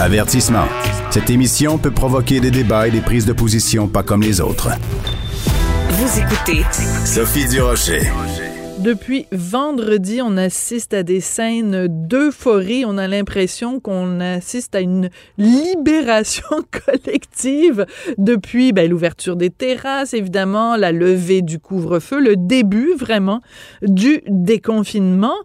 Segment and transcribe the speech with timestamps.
[0.00, 0.66] Avertissement.
[1.10, 4.70] Cette émission peut provoquer des débats et des prises de position pas comme les autres.
[5.90, 6.62] Vous écoutez
[7.06, 8.02] Sophie Durocher.
[8.80, 12.84] Depuis vendredi, on assiste à des scènes d'euphorie.
[12.84, 16.48] On a l'impression qu'on assiste à une libération
[16.86, 17.86] collective
[18.18, 23.40] depuis ben, l'ouverture des terrasses, évidemment, la levée du couvre-feu, le début vraiment
[23.80, 25.36] du déconfinement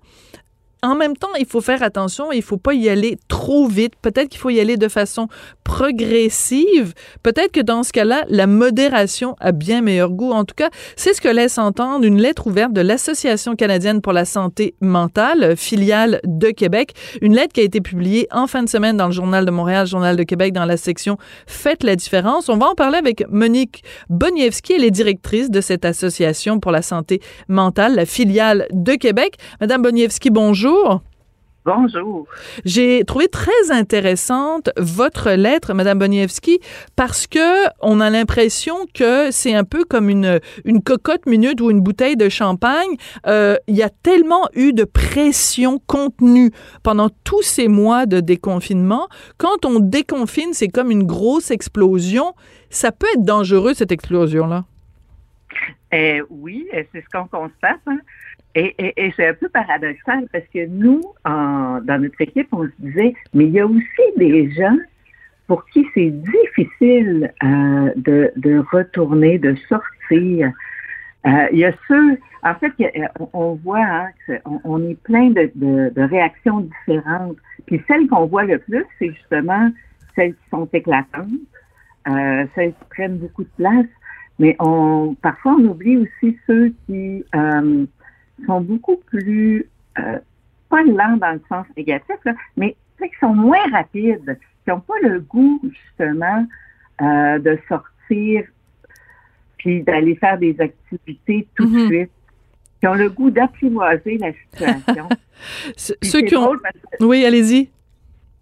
[0.81, 3.93] en même temps, il faut faire attention, il faut pas y aller trop vite.
[4.01, 5.27] Peut-être qu'il faut y aller de façon
[5.65, 6.93] progressive.
[7.21, 10.31] Peut-être que dans ce cas-là, la modération a bien meilleur goût.
[10.31, 14.13] En tout cas, c'est ce que laisse entendre une lettre ouverte de l'Association canadienne pour
[14.13, 16.93] la santé mentale, filiale de Québec.
[17.21, 19.85] Une lettre qui a été publiée en fin de semaine dans le Journal de Montréal,
[19.85, 22.47] Journal de Québec, dans la section Faites la différence.
[22.47, 24.73] On va en parler avec Monique Boniewski.
[24.73, 29.35] Elle est directrice de cette association pour la santé mentale, la filiale de Québec.
[29.59, 31.01] Madame Boniewski, bonjour bonjour.
[31.65, 32.25] Bonjour.
[32.65, 36.59] J'ai trouvé très intéressante votre lettre, Madame Boniewski,
[36.95, 41.69] parce que on a l'impression que c'est un peu comme une, une cocotte minute ou
[41.69, 42.95] une bouteille de champagne.
[43.27, 49.07] Euh, il y a tellement eu de pression contenue pendant tous ces mois de déconfinement.
[49.37, 52.33] Quand on déconfine, c'est comme une grosse explosion.
[52.69, 54.63] Ça peut être dangereux, cette explosion-là.
[55.93, 57.81] Euh, oui, c'est ce qu'on constate.
[57.87, 57.99] Hein.
[58.55, 63.45] Et, c'est un peu paradoxal parce que nous, dans notre équipe, on se disait, mais
[63.45, 64.77] il y a aussi des gens
[65.49, 70.51] pour qui c'est difficile euh, de, retourner, de sortir.
[71.25, 72.71] Euh, il y a ceux, en fait,
[73.33, 74.09] on, voit hein,
[74.63, 77.37] qu'on est plein de, réactions différentes.
[77.65, 79.71] Puis celles qu'on voit le plus, c'est justement
[80.15, 81.27] celles qui sont éclatantes,
[82.07, 83.87] euh, celles qui prennent beaucoup de place.
[84.37, 87.25] Mais on, parfois, on oublie aussi ceux qui
[88.45, 89.67] sont beaucoup plus,
[89.97, 90.19] euh,
[90.69, 92.15] pas lents dans le sens négatif,
[92.57, 96.45] mais qui sont moins rapides, qui n'ont pas le goût, justement,
[97.01, 98.43] euh, de sortir
[99.57, 101.87] puis d'aller faire des activités tout de mm-hmm.
[101.87, 102.11] suite,
[102.79, 105.09] qui ont le goût d'apprivoiser la situation.
[105.75, 106.53] Ceux qui ont...
[107.01, 107.69] Oui, allez-y.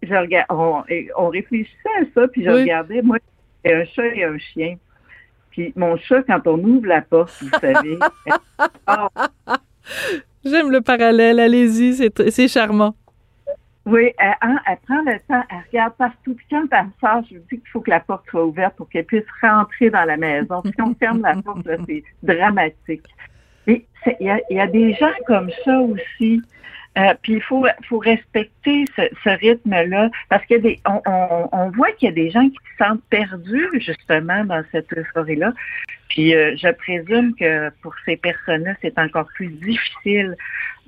[0.04, 0.84] Je regarde, on,
[1.18, 3.18] on, réfléchissait à ça, puis je regardais, moi,
[3.66, 4.78] j'ai un chat et un chien.
[5.50, 7.98] Puis mon chat, quand on ouvre la porte, vous savez,
[10.46, 12.96] J'aime le parallèle, allez-y, c'est charmant.
[13.88, 16.36] Oui, elle, prend le temps, elle regarde partout.
[16.36, 18.90] Puis quand elle sort, je lui dis qu'il faut que la porte soit ouverte pour
[18.90, 20.62] qu'elle puisse rentrer dans la maison.
[20.66, 23.06] Si on ferme la porte, c'est dramatique.
[23.66, 23.86] Et
[24.20, 26.42] il y a, des gens comme ça aussi.
[26.98, 31.02] Euh, puis il faut, faut respecter ce, rythme-là parce des, on,
[31.52, 35.54] on, voit qu'il y a des gens qui se sentent perdus justement dans cette euphorie-là.
[36.10, 40.36] Puis euh, je présume que pour ces personnes-là, c'est encore plus difficile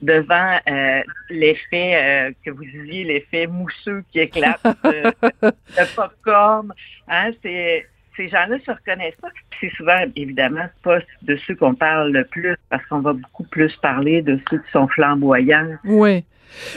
[0.02, 6.74] devant euh, l'effet que vous disiez, l'effet mousseux qui éclate de popcorn.
[7.08, 7.86] Hein, c'est
[8.20, 9.30] ces gens-là se reconnaissent pas.
[9.62, 13.74] C'est souvent, évidemment, pas de ceux qu'on parle le plus, parce qu'on va beaucoup plus
[13.78, 15.78] parler de ceux qui sont flamboyants.
[15.86, 16.26] Oui.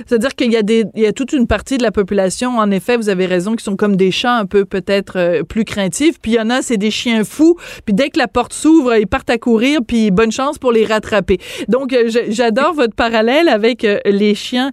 [0.07, 0.63] C'est-à-dire qu'il y a
[0.95, 3.77] y a toute une partie de la population, en effet, vous avez raison, qui sont
[3.77, 6.21] comme des chats un peu peut-être euh, plus craintifs.
[6.21, 7.57] Puis il y en a, c'est des chiens fous.
[7.85, 9.81] Puis dès que la porte s'ouvre, ils partent à courir.
[9.87, 11.39] Puis bonne chance pour les rattraper.
[11.69, 14.71] Donc euh, j'adore votre parallèle avec euh, les chiens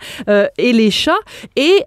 [0.57, 1.19] et les chats.
[1.55, 1.83] Et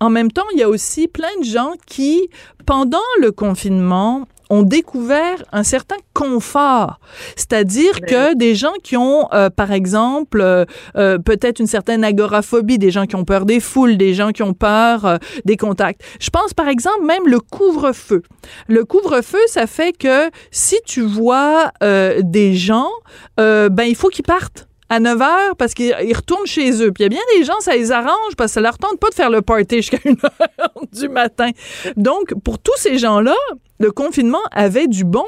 [0.00, 2.28] en même temps, il y a aussi plein de gens qui,
[2.64, 7.00] pendant le confinement, ont découvert un certain confort.
[7.36, 12.78] C'est-à-dire que des gens qui ont, euh, par exemple, euh, euh, peut-être une certaine agoraphobie,
[12.78, 16.02] des gens qui ont peur des foules, des gens qui ont peur des contacts.
[16.20, 18.22] Je pense, par exemple, même le couvre-feu.
[18.68, 21.72] Le couvre-feu, ça fait que si tu vois
[22.20, 22.90] des gens,
[23.38, 26.92] ben il faut qu'ils partent à 9 h parce qu'ils retournent chez eux.
[26.92, 29.00] Puis il y a bien des gens, ça les arrange parce que ça leur tente
[29.00, 31.48] pas de faire le party jusqu'à 1 h du matin.
[31.96, 33.34] Donc, pour tous ces gens-là,
[33.80, 35.24] le confinement avait du bon.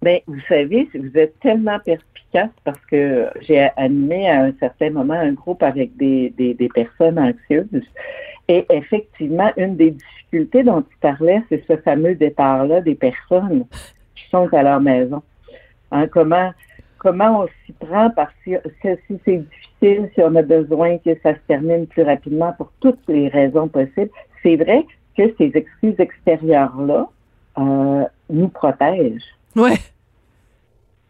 [0.00, 5.14] Bien, vous savez, vous êtes tellement perspicace parce que j'ai animé à un certain moment
[5.14, 7.66] un groupe avec des, des, personnes anxieuses.
[8.46, 13.64] Et effectivement, une des difficultés dont tu parlais, c'est ce fameux départ-là des personnes
[14.14, 15.20] qui sont à leur maison.
[15.90, 16.52] Hein, comment
[17.02, 21.34] comment on s'y prend parce que si c'est difficile, si on a besoin que ça
[21.34, 24.10] se termine plus rapidement pour toutes les raisons possibles,
[24.42, 27.08] c'est vrai que ces excuses extérieures-là
[27.58, 29.34] euh, nous protègent.
[29.56, 29.78] Ouais.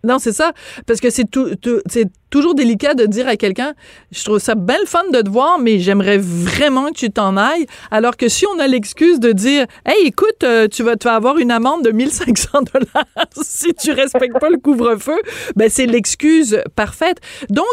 [0.05, 0.53] Non, c'est ça.
[0.87, 1.49] Parce que c'est tout,
[1.87, 3.75] c'est toujours délicat de dire à quelqu'un,
[4.11, 7.67] je trouve ça belle fun de te voir, mais j'aimerais vraiment que tu t'en ailles.
[7.91, 11.15] Alors que si on a l'excuse de dire, hey, écoute, euh, tu vas, tu vas
[11.15, 13.07] avoir une amende de 1500 dollars
[13.43, 15.21] si tu respectes pas le couvre-feu,
[15.55, 17.19] ben c'est l'excuse parfaite.
[17.51, 17.65] Donc,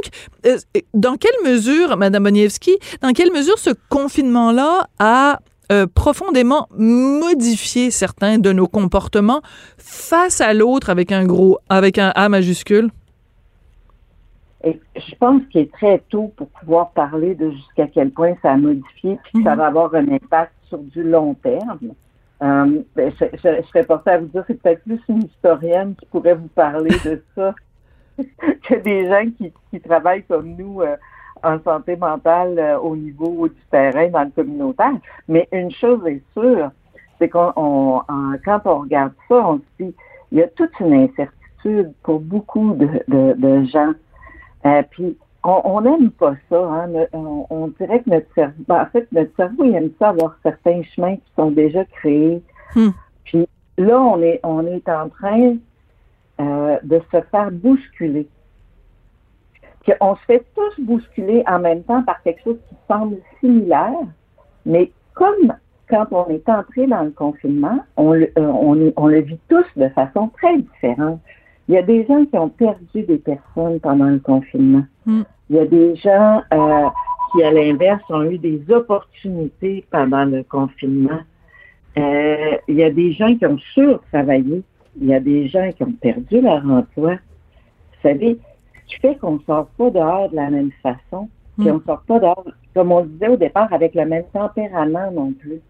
[0.46, 0.58] euh,
[0.94, 5.40] dans quelle mesure, Madame Boniewski, dans quelle mesure ce confinement-là a
[5.72, 9.42] euh, profondément modifié certains de nos comportements
[9.78, 12.90] face à l'autre avec un gros, avec un A majuscule?
[14.64, 18.58] Je pense qu'il est très tôt pour pouvoir parler de jusqu'à quel point ça a
[18.58, 19.58] modifié, puis ça mhm.
[19.58, 21.94] va avoir un impact sur du long terme.
[22.42, 26.36] Euh, ben, je, serais portée à vous dire, c'est peut-être plus une historienne qui pourrait
[26.36, 27.54] vous parler de ça
[28.18, 30.96] que des gens qui, qui travaillent comme nous euh,
[31.44, 34.94] en santé mentale euh, au niveau du terrain dans le communautaire.
[35.28, 36.72] Mais une chose est sûre,
[37.18, 38.02] c'est qu'on
[38.46, 39.96] quand on regarde ça, on se dit
[40.32, 43.94] il y a toute une incertitude pour beaucoup de, de, gens.
[44.66, 46.60] Euh, puis on n'aime pas ça.
[46.60, 46.90] Hein?
[47.14, 50.82] On, dirait que notre cerveau, ben, en fait, notre cerveau il aime ça avoir certains
[50.96, 52.42] chemins qui sont déjà créés.
[52.76, 52.90] Hmm.
[53.24, 53.48] Puis
[53.78, 55.56] là, on est on est en train
[56.40, 58.28] euh, de se faire bousculer
[59.86, 63.94] qu'on se fait tous bousculer en même temps par quelque chose qui semble similaire,
[64.66, 65.54] mais comme
[65.90, 69.90] quand on est entré dans le confinement, on le, euh, on, le vit tous de
[69.90, 71.20] façon très différente.
[71.68, 74.84] Il y a des gens qui ont perdu des personnes pendant le confinement.
[75.06, 75.24] Hmm.
[75.50, 76.90] Il y a des gens euh,
[77.32, 81.20] qui, à l'inverse, ont eu des opportunités pendant le confinement.
[81.98, 84.64] Euh, il y a des gens qui ont sur-travaillé.
[85.00, 87.14] Il y a des gens qui ont perdu leur emploi.
[87.14, 88.38] Vous savez,
[88.90, 91.76] qui fait qu'on ne sort pas dehors de la même façon, puis mm.
[91.76, 95.32] on sort pas dehors, comme on le disait au départ, avec le même tempérament non
[95.34, 95.62] plus.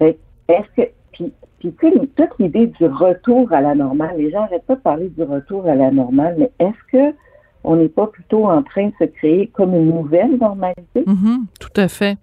[0.00, 1.72] Est-ce que, puis, puis
[2.16, 5.66] toute l'idée du retour à la normale, les gens n'arrêtent pas de parler du retour
[5.66, 7.16] à la normale, mais est-ce que
[7.64, 11.04] on n'est pas plutôt en train de se créer comme une nouvelle normalité?
[11.06, 11.44] Mm-hmm.
[11.60, 12.18] tout à fait.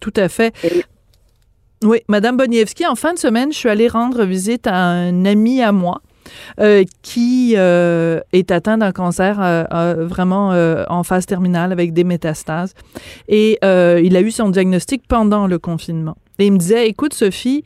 [0.00, 0.52] Tout à fait.
[1.84, 5.62] oui, Madame Boniewski, en fin de semaine, je suis allée rendre visite à un ami
[5.62, 6.00] à moi
[6.60, 10.50] euh, qui euh, est atteint d'un cancer euh, vraiment
[10.88, 12.74] en phase terminale avec des métastases.
[13.28, 16.16] Et il a eu son diagnostic pendant le confinement.
[16.38, 17.64] Et il me disait, écoute Sophie,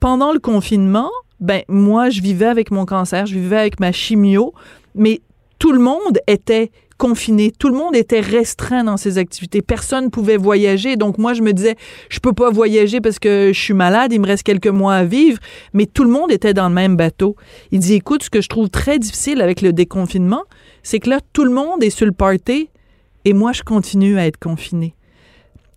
[0.00, 4.54] pendant le confinement, ben moi je vivais avec mon cancer, je vivais avec ma chimio,
[4.94, 5.20] mais
[5.58, 6.70] tout le monde était
[7.02, 7.50] confiné.
[7.50, 9.60] Tout le monde était restreint dans ses activités.
[9.60, 10.94] Personne pouvait voyager.
[10.94, 11.74] Donc moi, je me disais,
[12.10, 15.04] je peux pas voyager parce que je suis malade, il me reste quelques mois à
[15.04, 15.40] vivre.
[15.72, 17.34] Mais tout le monde était dans le même bateau.
[17.72, 20.44] Il dit, écoute, ce que je trouve très difficile avec le déconfinement,
[20.84, 22.68] c'est que là, tout le monde est sur le party
[23.24, 24.94] et moi, je continue à être confiné.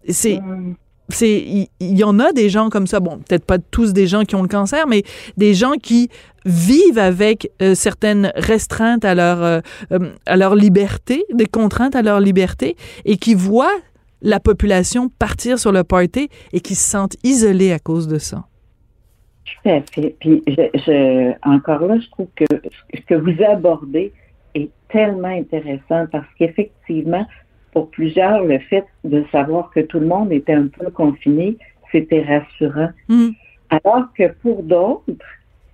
[0.07, 0.75] C'est, mm
[1.09, 4.23] c'est il y, en a des gens comme ça bon peut-être pas tous des gens
[4.23, 5.03] qui ont le cancer mais
[5.37, 6.09] des gens qui
[6.45, 9.59] vivent avec euh, certaines restreintes à leur euh,
[9.91, 13.77] euh, à leur liberté des contraintes à leur liberté et qui voient
[14.21, 18.45] la population partir sur le party et qui se sentent isolés à cause de ça.
[19.45, 20.15] Tout à fait.
[20.19, 20.43] Puis
[21.43, 22.45] encore là, je trouve que
[22.93, 24.11] ce que vous abordez
[24.55, 27.27] est tellement intéressant parce qu'effectivement,
[27.75, 31.57] pour plusieurs, le fait de savoir que tout le monde était un peu confiné,
[31.91, 32.91] c'était rassurant.
[33.09, 33.31] Hmm.
[33.69, 35.11] Alors que pour d'autres,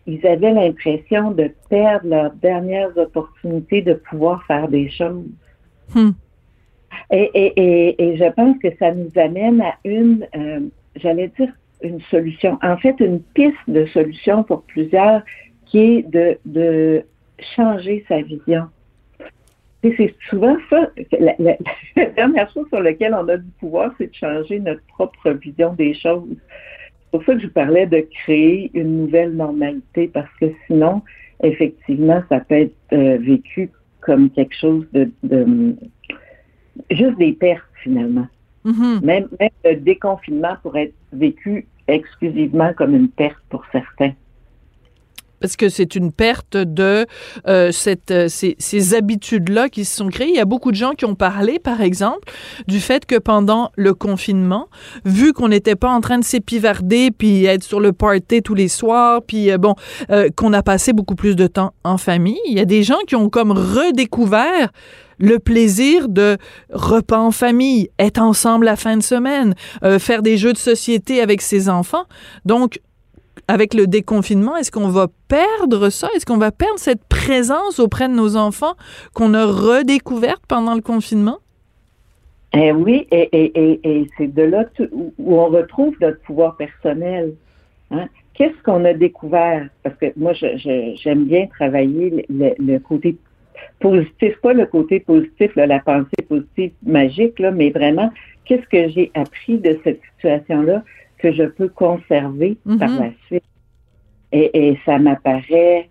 [0.08, 5.28] ils avaient l'impression de perdre leurs dernières opportunités de pouvoir faire des choses.
[5.94, 6.10] Hmm.
[7.12, 10.60] Et, je pense que ça nous amène à une, euh,
[10.96, 11.54] j'allais dire,
[11.84, 12.58] une solution.
[12.64, 15.22] En fait, une piste de solution pour plusieurs
[15.68, 17.04] qui est de, de
[17.56, 18.70] changer sa vision
[19.84, 21.58] c'est souvent ça, la,
[22.16, 25.94] dernière chose sur laquelle on a du pouvoir, c'est de changer notre propre vision des
[25.94, 26.28] choses.
[26.30, 31.02] C'est pour ça que je parlais de créer une nouvelle normalité, parce que sinon,
[31.44, 33.70] effectivement, ça peut être euh, vécu
[34.02, 35.12] comme quelque chose de,
[36.90, 38.28] juste des pertes finalement.
[38.64, 39.04] Mm-hmm.
[39.04, 44.14] même, même le déconfinement pourrait être vécu exclusivement comme une perte pour certains
[45.42, 47.06] parce que c'est une perte de
[47.48, 50.30] euh, cette, euh, ces, ces habitudes-là qui se sont créées.
[50.30, 52.32] Il y a beaucoup de gens qui ont parlé, par exemple,
[52.68, 54.70] du fait que pendant le confinement,
[55.04, 58.68] vu qu'on n'était pas en train de s'épivarder puis être sur le party tous les
[58.68, 59.76] soirs, puis euh, bon,
[60.36, 63.16] qu'on a passé beaucoup plus de temps en famille, il y a des gens qui
[63.16, 64.72] ont comme redécouvert
[65.18, 66.38] le plaisir de
[66.72, 69.54] repas en famille, être ensemble la fin de semaine,
[70.00, 72.06] faire des jeux de société avec ses enfants.
[72.46, 72.80] Donc,
[73.52, 76.08] avec le déconfinement, est-ce qu'on va perdre ça?
[76.16, 78.76] Est-ce qu'on va perdre cette présence auprès de nos enfants
[79.14, 81.40] qu'on a redécouverte pendant le confinement?
[82.54, 84.64] Eh oui, et, c'est de là
[85.18, 87.34] où on retrouve notre pouvoir personnel.
[87.92, 88.08] Hein?
[88.36, 89.68] Qu'est-ce qu'on a découvert?
[89.84, 93.18] Parce que moi, j'aime bien travailler le, côté
[93.82, 98.12] positif, pas le côté positif, la pensée positive magique, mais vraiment,
[98.46, 100.84] qu'est-ce que j'ai appris de cette situation-là?
[101.22, 103.00] Que je peux conserver par mm-hmm.
[103.00, 103.44] la suite?
[104.32, 105.90] Et, et ça m'apparaît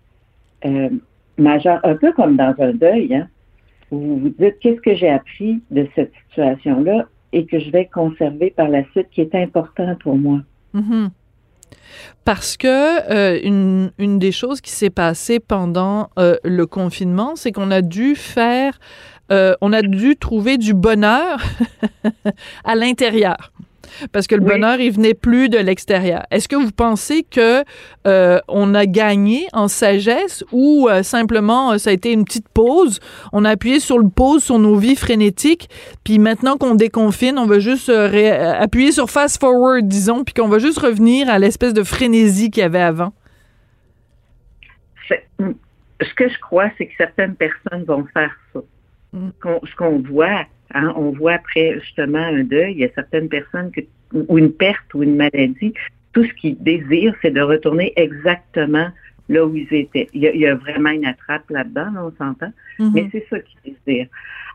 [0.65, 0.89] euh,
[1.37, 3.27] majeur, un peu comme dans un deuil, hein?
[3.91, 8.51] vous vous dites qu'est-ce que j'ai appris de cette situation-là et que je vais conserver
[8.51, 10.39] par la suite qui est important pour moi?
[10.73, 11.09] Mm-hmm.
[12.25, 12.67] Parce que
[13.11, 17.81] euh, une, une, des choses qui s'est passée pendant euh, le confinement, c'est qu'on a
[17.81, 18.79] dû faire,
[19.61, 21.41] on a dû trouver du bonheur
[22.65, 23.53] à l'intérieur
[24.11, 26.23] parce que le bonheur, il venait plus de l'extérieur.
[26.31, 27.63] Est-ce que vous pensez que
[28.07, 32.49] euh, on a gagné en sagesse ou euh, simplement euh, ça a été une petite
[32.49, 32.99] pause,
[33.31, 35.69] on a appuyé sur le pause sur nos vies frénétiques,
[36.03, 40.59] puis maintenant qu'on déconfine, on va juste appuyer sur fast forward, disons, puis qu'on va
[40.59, 43.13] juste revenir à l'espèce de frénésie qu'il y avait avant?
[45.09, 48.59] Ce que je crois, c'est que certaines personnes vont faire ça.
[49.13, 49.29] Mm.
[49.43, 53.71] Ce qu'on voit, Hein, on voit après justement un deuil, il y a certaines personnes
[53.71, 53.81] que,
[54.13, 55.73] ou une perte ou une maladie,
[56.13, 58.89] tout ce qu'ils désirent, c'est de retourner exactement
[59.29, 60.07] là où ils étaient.
[60.13, 62.91] Il y a, vraiment une attrape là-dedans, on s'entend, mm-hmm.
[62.93, 64.07] mais c'est ça qu'ils désirent.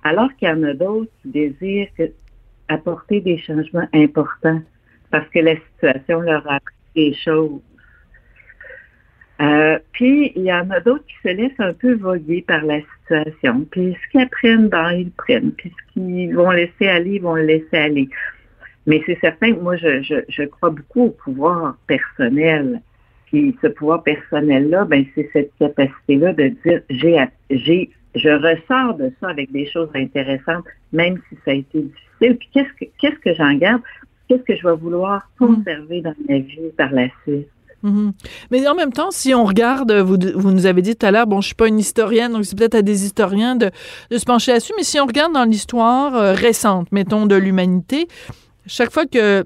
[0.05, 1.89] Alors qu'il y en a d'autres qui désirent
[2.69, 4.61] apporter des changements importants
[5.11, 7.61] parce que la situation leur a appris des choses
[9.41, 12.81] euh, puis, il y en a d'autres qui se laissent un peu voguer par la
[12.81, 13.67] situation.
[13.71, 15.53] Puis, ce qu'ils apprennent, ben, ils prennent.
[15.53, 18.09] Puis, ce qu'ils vont laisser aller, ils vont le laisser aller.
[18.87, 22.81] Mais c'est certain que moi, je, je, je, crois beaucoup au pouvoir personnel.
[23.27, 27.19] Puis, ce pouvoir personnel-là, ben, c'est cette capacité-là de dire, j'ai,
[27.51, 32.39] j'ai, je ressors de ça avec des choses intéressantes, même si ça a été difficile.
[32.39, 33.83] Puis, qu'est-ce que, qu'est-ce que j'en garde?
[34.29, 37.49] Qu'est-ce que je vais vouloir conserver dans ma vie par la suite?
[37.83, 38.13] Mhm.
[38.51, 41.27] Mais en même temps, si on regarde, vous, vous nous avez dit tout à l'heure,
[41.27, 43.71] bon, je suis pas une historienne, donc c'est peut-être à des historiens de,
[44.11, 48.09] se pencher là-dessus, mais si on regarde dans l'histoire euh, récente, mettons, de l'humanité,
[48.67, 49.45] chaque fois que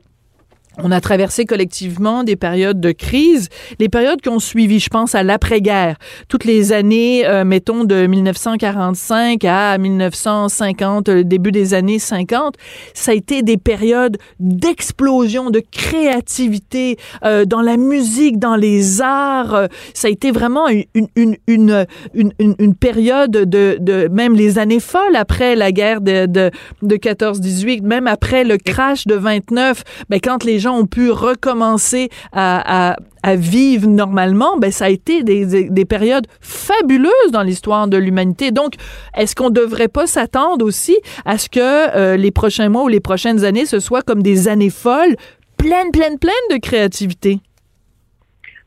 [0.79, 3.49] on a traversé collectivement des périodes de crise,
[3.79, 5.97] les périodes qui ont suivi, je pense à l'après-guerre,
[6.29, 12.55] toutes les années, euh, mettons, de 1945 à 1950, le début des années 50,
[12.95, 19.69] ça a été des périodes d'explosion, de créativité euh, dans la musique, dans les arts.
[19.93, 20.85] Ça a été vraiment une,
[21.17, 26.27] une, une, une, une période de, de, même les années folles après la guerre de,
[26.27, 26.51] de,
[26.83, 32.09] de 14-18, même après le crash de 29, ben, quand les gens ont pu recommencer
[32.33, 32.97] à,
[33.37, 38.51] vivre normalement, ben ça a été des, périodes fabuleuses dans l'histoire de l'humanité.
[38.51, 38.75] Donc,
[39.17, 42.89] est-ce qu'on ne devrait pas s'attendre aussi à ce que euh, les prochains mois ou
[42.89, 45.17] les prochaines années, ce soit comme des années folles,
[45.59, 47.41] pleines, pleines, pleines de créativité?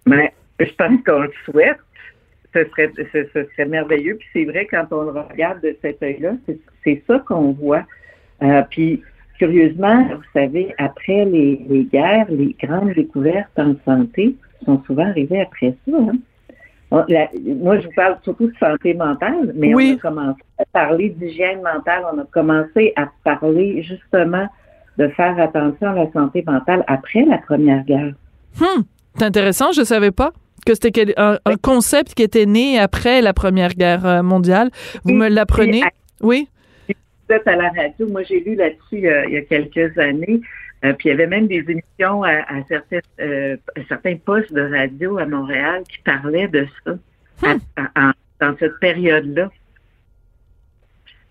[0.05, 1.77] Mais je pense qu'on le souhaite.
[2.53, 4.15] Ce serait, merveilleux.
[4.17, 6.33] Puis c'est vrai, quand on le regarde de cet œil-là,
[6.83, 7.83] c'est ça qu'on voit.
[8.43, 9.01] Euh, puis
[9.37, 14.35] curieusement, vous savez, après les, guerres, les grandes découvertes en santé
[14.65, 15.97] sont souvent arrivées après ça.
[15.97, 16.17] Hein.
[16.91, 21.61] moi, je vous parle surtout de santé mentale, mais on a commencé à parler d'hygiène
[21.61, 22.03] mentale.
[22.13, 24.47] On a commencé à parler justement
[24.97, 28.13] de faire attention à la santé mentale après la Première Guerre.
[28.61, 28.83] Hum,
[29.15, 30.31] c'est intéressant, je ne savais pas
[30.65, 34.69] que c'était un, concept qui était né après la Première Guerre euh, mondiale.
[35.03, 35.81] Vous me l'apprenez?
[36.21, 36.47] Oui
[37.29, 38.07] à la radio.
[38.07, 40.41] Moi, j'ai lu là-dessus euh, il y a quelques années.
[40.83, 42.43] Euh, puis il y avait même des émissions à,
[43.21, 46.93] euh, certains postes de radio à Montréal qui parlaient de ça
[47.41, 48.11] hmm.
[48.41, 49.49] dans cette période-là.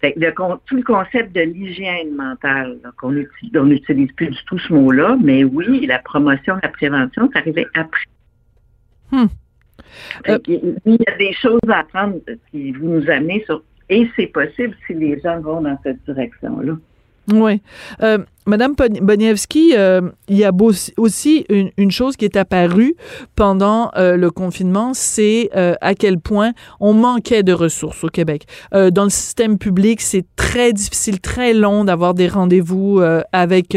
[0.00, 5.86] tout le concept de l'hygiène mentale, qu'on n'utilise plus du tout ce mot-là, mais oui,
[5.86, 8.06] la promotion, la prévention, ça arrivait après.
[9.10, 9.26] Hmm.
[10.46, 12.20] il y a des choses à apprendre
[12.50, 16.74] qui vous nous amenez sur et c'est possible si les gens vont dans cette direction-là.
[17.32, 17.62] Oui.
[18.02, 20.50] Euh, Madame Boniewski, euh, il y a
[20.96, 22.96] aussi une, chose qui est apparue
[23.36, 28.46] pendant euh, le confinement, c'est euh, à quel point on manquait de ressources au Québec.
[28.72, 33.00] dans le système public, c'est très difficile, très long d'avoir des rendez-vous
[33.32, 33.76] avec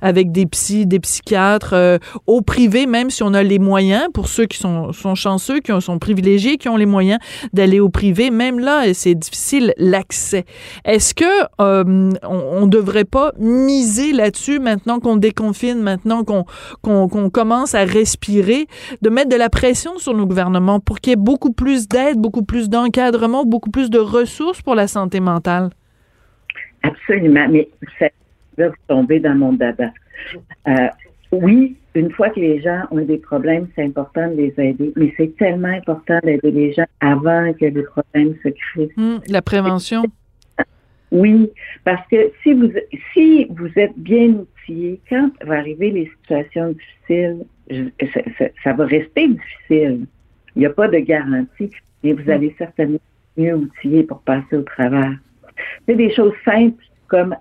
[0.00, 1.98] avec des psys, des psychiatres.
[2.26, 5.72] au privé, même si on a les moyens, pour ceux qui sont, sont chanceux, qui
[5.80, 7.18] sont privilégiés, qui ont les moyens
[7.52, 10.44] d'aller au privé, même là, c'est difficile l'accès.
[10.84, 11.24] Est-ce que
[11.58, 18.66] on, on devrait pas miser là-dessus maintenant qu'on déconfine, maintenant qu'on commence à respirer,
[19.02, 22.18] de mettre de la pression sur nos gouvernements pour qu'il y ait beaucoup plus d'aide,
[22.18, 25.70] beaucoup plus d'encadrement, beaucoup plus de ressources pour la santé mentale?
[26.82, 27.48] Absolument.
[27.48, 27.68] Mais
[28.58, 29.90] là, vous tombez dans mon dada.
[30.68, 30.88] Euh,
[31.32, 35.12] oui, une fois que les gens ont des problèmes, c'est important de les aider, mais
[35.16, 38.90] c'est tellement important d'aider les gens avant que les problèmes se créent.
[38.96, 40.02] Hum, la prévention.
[41.12, 41.50] Oui,
[41.84, 42.70] parce que si vous
[43.12, 47.44] si vous êtes bien outillé, quand va arriver les situations difficiles,
[48.12, 50.06] ça, ça, ça va rester difficile.
[50.54, 51.70] Il n'y a pas de garantie,
[52.02, 52.98] mais vous allez certainement
[53.36, 55.14] mieux outillé pour passer au travers.
[55.86, 57.36] C'est des choses simples comme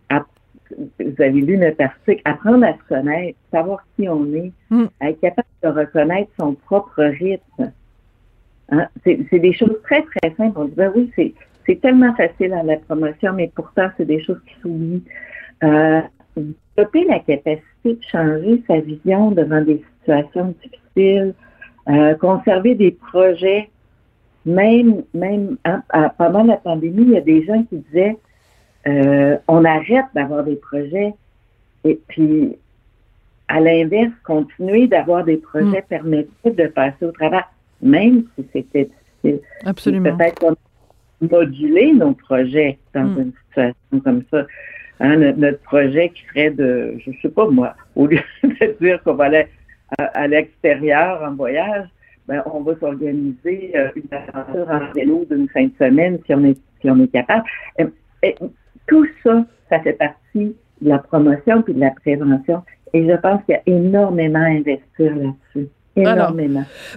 [0.99, 4.85] vous avez lu notre article, apprendre à se connaître, savoir qui on est, Mm.
[5.01, 7.71] être capable de reconnaître son propre rythme.
[8.69, 8.87] Hein?
[9.03, 10.57] C'est des choses très, très simples.
[10.59, 11.33] On dit, ben oui, c'est
[11.65, 15.03] c'est tellement facile à la promotion, mais pourtant, c'est des choses qui s'oublient.
[15.63, 16.01] Euh,
[16.35, 21.33] développer la capacité de changer sa vision devant des situations difficiles,
[21.87, 23.69] euh, conserver des projets,
[24.45, 25.81] même, même hein,
[26.17, 28.17] pendant la pandémie, il y a des gens qui disaient
[28.87, 31.13] euh, on arrête d'avoir des projets
[31.83, 32.55] et puis
[33.47, 37.47] à l'inverse, continuer d'avoir des projets permettait de passer au travers,
[37.81, 38.89] même si c'était
[39.23, 39.41] difficile.
[39.65, 40.15] Absolument.
[40.15, 40.55] Peut-être qu'on
[41.33, 43.19] a modulé nos projets dans Mm.
[43.19, 44.45] une situation comme ça.
[44.99, 49.01] Hein, notre, notre projet qui serait de, je sais pas moi, au lieu de dire
[49.03, 49.47] qu'on va aller
[49.97, 51.87] à, à l'extérieur en voyage,
[52.27, 56.43] ben, on va s'organiser euh, une aventure en vélo d'une fin de semaine si on
[56.43, 57.43] est, si on est capable.
[58.23, 58.35] Et
[58.87, 62.63] tout ça, ça fait partie de la promotion puis de la prévention.
[62.93, 65.67] Et je pense qu'il y a énormément à investir là-dessus.
[66.03, 66.33] Alors.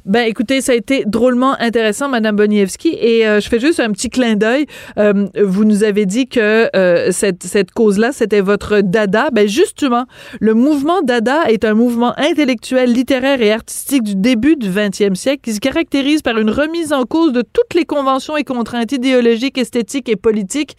[0.05, 3.93] Ben, écoutez, ça a été drôlement intéressant, Madame Boniewski, et euh, je fais juste un
[3.93, 4.67] petit clin d'œil.
[4.99, 9.31] Euh, vous nous avez dit que euh, cette, cette cause-là, c'était votre dada.
[9.31, 10.07] Ben, justement,
[10.41, 15.43] le mouvement dada est un mouvement intellectuel, littéraire et artistique du début du 20e siècle
[15.43, 19.59] qui se caractérise par une remise en cause de toutes les conventions et contraintes idéologiques,
[19.59, 20.77] esthétiques et politiques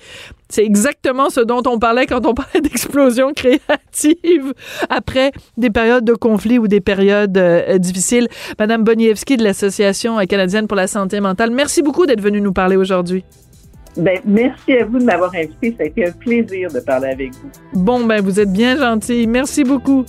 [0.49, 4.53] c'est exactement ce dont on parlait quand on parlait d'explosion créative
[4.89, 8.27] après des périodes de conflit ou des périodes euh, difficiles.
[8.57, 12.75] Madame Boniewski de l'Association canadienne pour la santé mentale, merci beaucoup d'être venue nous parler
[12.75, 13.23] aujourd'hui.
[13.97, 15.75] Ben, merci à vous de m'avoir invité.
[15.77, 17.49] Ça a été un plaisir de parler avec vous.
[17.73, 19.27] Bon, ben, vous êtes bien gentil.
[19.27, 20.05] Merci beaucoup.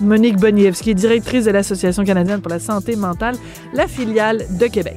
[0.00, 3.36] Monique Boniewski, directrice de l'Association canadienne pour la santé mentale,
[3.72, 4.96] la filiale de Québec.